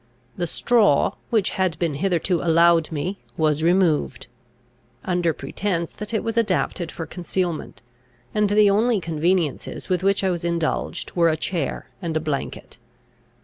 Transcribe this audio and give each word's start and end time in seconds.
The 0.35 0.47
straw, 0.47 1.13
which 1.29 1.51
had 1.61 1.77
been 1.77 1.93
hitherto 1.93 2.41
allowed 2.41 2.91
me, 2.91 3.19
was 3.37 3.61
removed, 3.61 4.25
under 5.05 5.31
pretence 5.31 5.91
that 5.91 6.11
it 6.11 6.23
was 6.23 6.37
adapted 6.37 6.91
for 6.91 7.05
concealment; 7.05 7.83
and 8.33 8.49
the 8.49 8.67
only 8.67 8.99
conveniences 8.99 9.89
with 9.89 10.01
which 10.01 10.23
I 10.23 10.31
was 10.31 10.43
indulged, 10.43 11.11
were 11.11 11.29
a 11.29 11.37
chair 11.37 11.91
and 12.01 12.17
a 12.17 12.19
blanket. 12.19 12.79